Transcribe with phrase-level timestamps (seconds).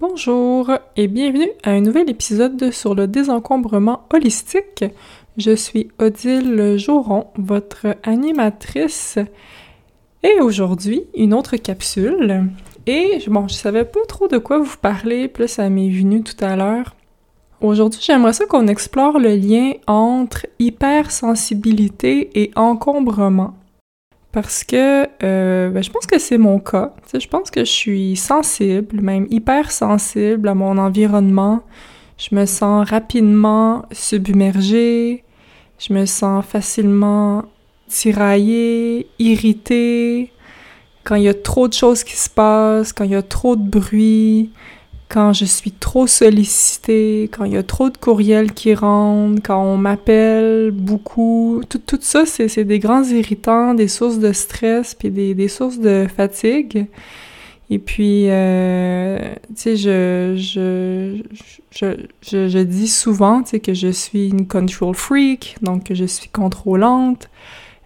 [0.00, 4.86] Bonjour et bienvenue à un nouvel épisode sur le désencombrement holistique.
[5.36, 9.18] Je suis Odile Joron, votre animatrice.
[10.22, 12.46] Et aujourd'hui, une autre capsule.
[12.86, 16.42] Et bon, je savais pas trop de quoi vous parler, plus ça m'est venu tout
[16.42, 16.96] à l'heure.
[17.60, 23.52] Aujourd'hui, j'aimerais ça qu'on explore le lien entre hypersensibilité et encombrement.
[24.32, 26.94] Parce que euh, ben, je pense que c'est mon cas.
[27.12, 31.62] je pense que je suis sensible, même hyper sensible à mon environnement.
[32.16, 35.24] Je me sens rapidement submergée.
[35.78, 37.44] Je me sens facilement
[37.88, 40.30] tiraillée, irritée.
[41.02, 43.56] Quand il y a trop de choses qui se passent, quand il y a trop
[43.56, 44.52] de bruit,
[45.10, 49.60] quand je suis trop sollicitée, quand il y a trop de courriels qui rentrent, quand
[49.60, 55.10] on m'appelle beaucoup, tout, tout ça, c'est des grands irritants, des sources de stress, puis
[55.10, 56.86] des, des sources de fatigue.
[57.70, 59.18] Et puis, euh,
[59.48, 61.22] tu sais, je, je,
[61.70, 61.86] je,
[62.22, 66.04] je, je dis souvent, tu sais, que je suis une control freak, donc que je
[66.04, 67.28] suis contrôlante.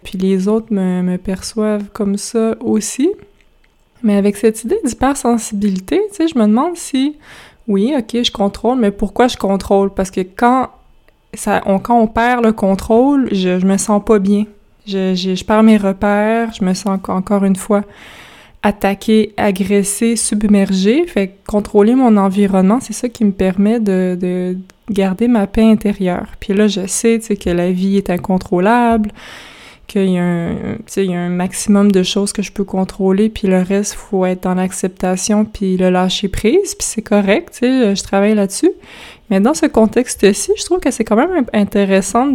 [0.03, 3.09] Puis les autres me, me perçoivent comme ça aussi.
[4.03, 7.15] Mais avec cette idée d'hypersensibilité, tu sais, je me demande si,
[7.67, 9.93] oui, ok, je contrôle, mais pourquoi je contrôle?
[9.93, 10.69] Parce que quand,
[11.33, 14.45] ça, on, quand on perd le contrôle, je, je me sens pas bien.
[14.85, 17.83] Je, je, je perds mes repères, je me sens encore une fois
[18.61, 21.05] attaquée, agressée, submergée.
[21.07, 24.57] Fait contrôler mon environnement, c'est ça qui me permet de, de
[24.89, 26.27] garder ma paix intérieure.
[26.39, 29.11] Puis là, je sais, que la vie est incontrôlable,
[29.87, 33.47] qu'il y, a un, y a un maximum de choses que je peux contrôler, puis
[33.47, 37.95] le reste, faut être dans l'acceptation, puis le lâcher prise, puis c'est correct, tu sais,
[37.95, 38.71] je travaille là-dessus.
[39.29, 42.27] Mais dans ce contexte-ci, je trouve que c'est quand même intéressant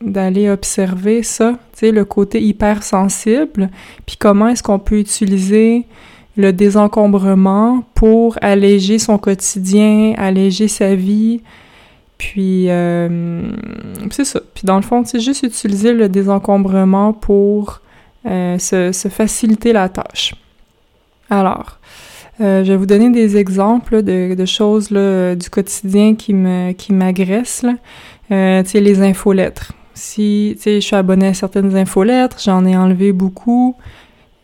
[0.00, 3.70] d'aller observer ça, tu sais, le côté hypersensible,
[4.06, 5.84] puis comment est-ce qu'on peut utiliser
[6.36, 11.42] le désencombrement pour alléger son quotidien, alléger sa vie,
[12.22, 13.42] puis, euh,
[14.12, 14.40] c'est ça.
[14.54, 17.80] Puis, dans le fond, c'est juste utiliser le désencombrement pour
[18.26, 20.36] euh, se, faciliter la tâche.
[21.30, 21.80] Alors,
[22.40, 26.92] euh, je vais vous donner des exemples de, choses là, du quotidien qui me qui
[26.92, 27.66] m'agressent.
[28.28, 29.72] tu sais, les infolettres.
[29.94, 33.74] Si, tu sais, je suis abonnée à certaines infolettres, j'en ai enlevé beaucoup.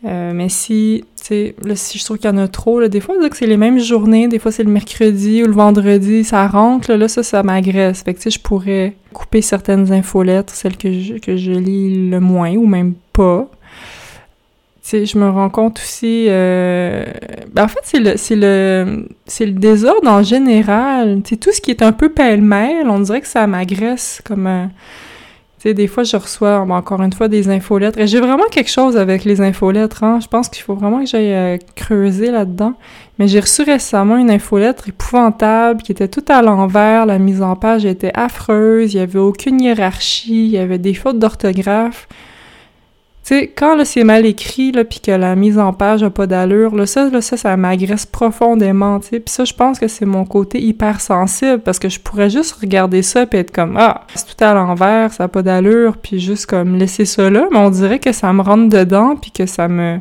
[0.05, 3.01] Euh, mais si, tu sais, si je trouve qu'il y en a trop, là, des
[3.01, 6.47] fois, que c'est les mêmes journées, des fois, c'est le mercredi ou le vendredi, ça
[6.47, 8.03] rentre, là, ça, ça m'agresse.
[8.03, 12.11] Fait que, tu sais, je pourrais couper certaines infolettres, celles que je, que je lis
[12.11, 13.51] le moins ou même pas.
[14.85, 16.27] Tu sais, je me rends compte aussi...
[16.29, 17.05] Euh...
[17.53, 21.23] Ben, en fait, c'est le, c'est le, c'est le désordre en général.
[21.25, 24.71] Tu tout ce qui est un peu pêle-mêle, on dirait que ça m'agresse comme...
[25.59, 27.99] tu sais, des fois, je reçois, encore une fois, des infolettres.
[27.99, 30.21] Et j'ai vraiment quelque chose avec les infolettres, hein.
[30.23, 32.75] Je pense qu'il faut vraiment que j'aille euh, creuser là-dedans.
[33.19, 37.07] Mais j'ai reçu récemment une infolettre épouvantable qui était tout à l'envers.
[37.07, 38.95] La mise en page était affreuse.
[38.95, 40.45] Il y avait aucune hiérarchie.
[40.47, 42.07] Il y avait des fautes d'orthographe.
[43.57, 46.75] Quand là, c'est mal écrit, là, puis que la mise en page a pas d'allure,
[46.75, 49.21] là, ça, ça, ça m'agresse profondément, tu.
[49.21, 53.03] Puis ça, je pense que c'est mon côté hypersensible, parce que je pourrais juste regarder
[53.03, 56.47] ça puis être comme, ah, c'est tout à l'envers, ça a pas d'allure, puis juste
[56.47, 59.69] comme laisser ça là, mais on dirait que ça me rentre dedans, puis que ça
[59.69, 59.99] me...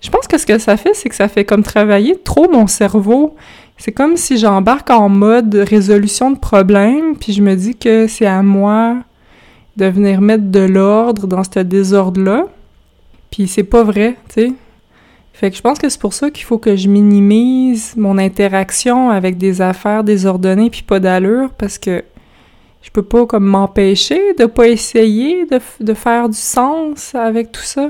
[0.00, 2.68] Je pense que ce que ça fait, c'est que ça fait comme travailler trop mon
[2.68, 3.34] cerveau.
[3.78, 8.26] C'est comme si j'embarque en mode résolution de problème, puis je me dis que c'est
[8.26, 8.98] à moi
[9.78, 12.46] de venir mettre de l'ordre dans ce désordre-là.
[13.30, 14.52] Puis c'est pas vrai, tu sais.
[15.32, 19.10] Fait que je pense que c'est pour ça qu'il faut que je minimise mon interaction
[19.10, 22.02] avec des affaires désordonnées puis pas d'allure parce que
[22.82, 27.62] je peux pas comme m'empêcher de pas essayer de, de, faire du sens avec tout
[27.62, 27.88] ça.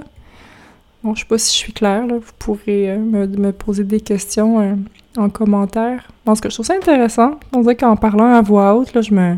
[1.03, 2.17] Bon, je sais pas si je suis claire, là.
[2.17, 4.75] Vous pourrez euh, me, poser des questions euh,
[5.17, 6.09] en commentaire.
[6.27, 9.15] Bon, que je trouve ça intéressant, on dirait qu'en parlant à voix haute, là, je
[9.15, 9.37] me,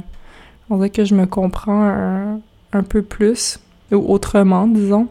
[0.70, 2.40] on dirait que je me comprends
[2.72, 3.58] un, peu plus,
[3.92, 5.08] ou autrement, disons.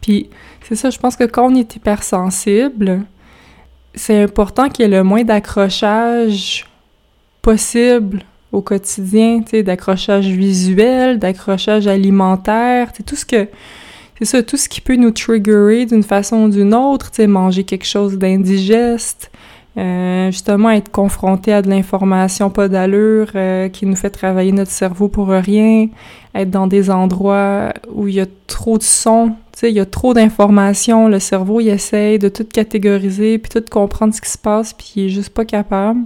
[0.00, 0.28] Puis
[0.62, 3.02] c'est ça, je pense que quand on est hypersensible,
[3.94, 6.66] c'est important qu'il y ait le moins d'accrochage
[7.40, 8.22] possible
[8.52, 13.48] au quotidien, tu sais, d'accrochage visuel, d'accrochage alimentaire, c'est tout ce que
[14.18, 17.26] c'est ça, tout ce qui peut nous triggerer d'une façon ou d'une autre, tu sais,
[17.26, 19.32] manger quelque chose d'indigeste,
[19.78, 24.70] euh, justement, être confronté à de l'information pas d'allure euh, qui nous fait travailler notre
[24.70, 25.88] cerveau pour rien,
[26.34, 29.32] être dans des endroits où il y a trop de sons,
[29.62, 34.14] il y a trop d'informations, le cerveau, il essaye de tout catégoriser, puis tout comprendre
[34.14, 36.00] ce qui se passe, puis il est juste pas capable.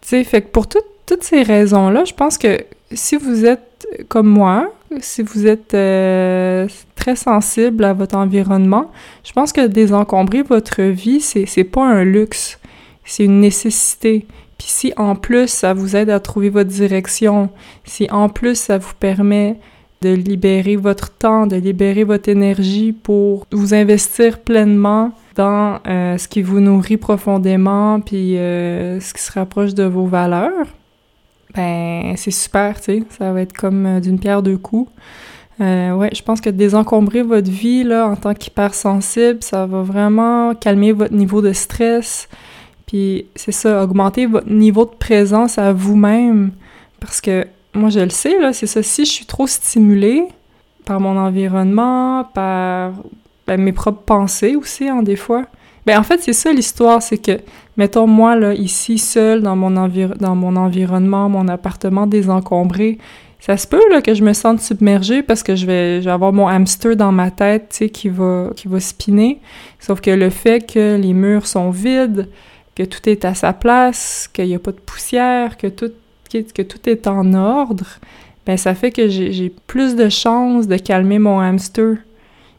[0.00, 4.26] Tu sais, fait que pour toutes ces raisons-là, je pense que si vous êtes comme
[4.26, 4.70] moi,
[5.00, 8.90] si vous êtes euh, très sensible à votre environnement,
[9.24, 12.58] je pense que désencombrer votre vie, c'est, c'est pas un luxe.
[13.04, 14.26] c'est une nécessité.
[14.58, 17.50] Puis si en plus ça vous aide à trouver votre direction,
[17.84, 19.58] si en plus ça vous permet
[20.02, 26.28] de libérer votre temps, de libérer votre énergie pour vous investir pleinement dans euh, ce
[26.28, 30.66] qui vous nourrit profondément, puis euh, ce qui se rapproche de vos valeurs,
[31.54, 34.90] ben c'est super, tu sais, ça va être comme euh, d'une pierre deux coups.
[35.60, 40.92] ouais, je pense que désencombrer votre vie là en tant qu'hypersensible, ça va vraiment calmer
[40.92, 42.28] votre niveau de stress,
[42.86, 46.52] puis c'est ça, augmenter votre niveau de présence à vous-même.
[47.00, 48.82] Parce que moi, je le sais, là, c'est ça.
[48.82, 50.24] Si je suis trop stimulée
[50.84, 52.92] par mon environnement, par
[53.46, 55.46] ben, mes propres pensées aussi, hein, des fois.
[55.86, 57.40] Ben, en fait, c'est ça l'histoire, c'est que,
[57.76, 62.98] mettons, moi, là, ici, seule, dans mon, dans mon environnement, mon appartement désencombré,
[63.38, 66.32] ça se peut, là, que je me sente submergée parce que je vais, je avoir
[66.32, 69.38] mon hamster dans ma tête, tu sais, qui va, qui va spinner.
[69.80, 72.28] Sauf que le fait que les murs sont vides,
[72.74, 75.92] que tout est à sa place, qu'il n'y a pas de poussière, que tout,
[76.30, 77.98] que tout est en ordre,
[78.46, 81.96] ben ça fait que j'ai plus de chances de calmer mon hamster.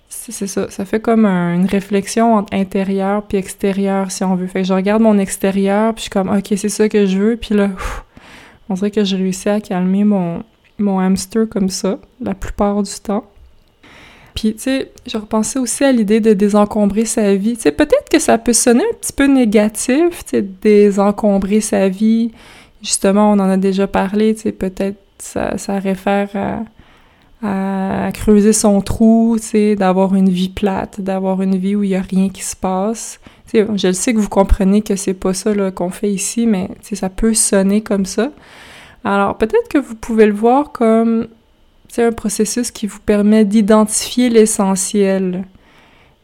[0.09, 4.47] C'est ça, ça fait comme une réflexion entre intérieur puis extérieur, si on veut.
[4.47, 7.17] Fait que je regarde mon extérieur, puis je suis comme, OK, c'est ça que je
[7.17, 7.69] veux, puis là,
[8.69, 10.43] on dirait que j'ai réussi à calmer mon,
[10.79, 13.25] mon hamster comme ça, la plupart du temps.
[14.33, 17.55] Puis, tu sais, je repensais aussi à l'idée de désencombrer sa vie.
[17.55, 21.87] Tu sais, peut-être que ça peut sonner un petit peu négatif, tu sais, désencombrer sa
[21.87, 22.31] vie.
[22.81, 26.59] Justement, on en a déjà parlé, tu sais, peut-être ça, ça réfère à,
[27.41, 29.37] à, creuser son trou,
[29.77, 33.19] d'avoir une vie plate, d'avoir une vie où il n'y a rien qui se passe.
[33.53, 37.33] Je sais que vous comprenez que c'est pas ça qu'on fait ici, mais ça peut
[37.33, 38.31] sonner comme ça.
[39.03, 41.27] Alors, peut-être que vous pouvez le voir comme
[41.97, 45.45] un processus qui vous permet d'identifier l'essentiel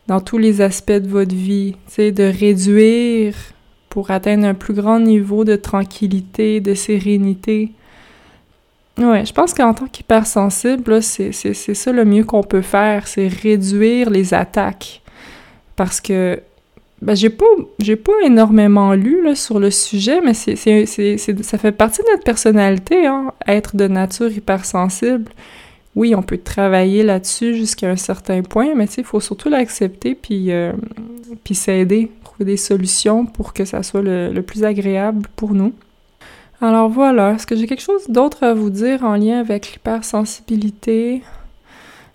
[0.07, 3.35] dans tous les aspects de votre vie, de réduire
[3.89, 7.71] pour atteindre un plus grand niveau de tranquillité, de sérénité.
[8.97, 14.09] Ouais, je pense qu'en tant qu'hypersensible, c'est ça le mieux qu'on peut faire, c'est réduire
[14.09, 15.01] les attaques.
[15.75, 16.39] Parce que
[17.01, 17.45] ben, j'ai pas
[18.03, 23.07] pas énormément lu là, sur le sujet, mais c'est ça fait partie de notre personnalité,
[23.07, 25.31] hein, être de nature hypersensible
[25.95, 30.51] oui, on peut travailler là-dessus jusqu'à un certain point, mais il faut surtout l'accepter puis,
[30.51, 30.71] euh,
[31.43, 35.73] puis s'aider, trouver des solutions pour que ça soit le, plus agréable pour nous.
[36.63, 41.23] Alors voilà, est-ce que j'ai quelque chose d'autre à vous dire en lien avec l'hypersensibilité?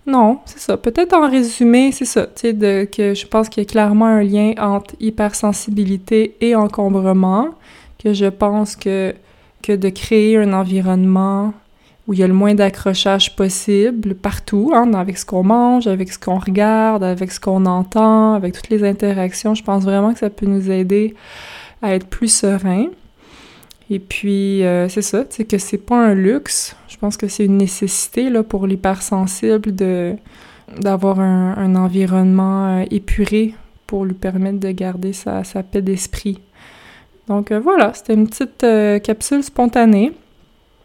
[0.07, 0.77] Non, c'est ça.
[0.77, 4.23] Peut-être en résumé, c'est ça, tu sais, que je pense qu'il y a clairement un
[4.23, 7.49] lien entre hypersensibilité et encombrement,
[7.99, 9.17] que je pense que,
[9.65, 11.53] que de créer un environnement
[12.07, 16.13] où il y a le moins d'accrochage possible partout, hein, avec ce qu'on mange, avec
[16.13, 19.57] ce qu'on regarde, avec ce qu'on entend, avec toutes les interactions.
[19.57, 21.17] Je pense vraiment que ça peut nous aider
[21.83, 22.87] à être plus serein.
[23.91, 26.77] Et puis, euh, c'est ça, c'est que c'est pas un luxe.
[26.89, 30.15] Je pense que c'est une nécessité là, pour l'hypersensible de
[30.81, 33.55] d'avoir un, environnement euh, épuré
[33.87, 36.41] pour lui permettre de garder sa, sa paix d'esprit.
[37.29, 38.67] Donc euh, voilà, c'était une petite
[39.05, 40.13] capsule spontanée.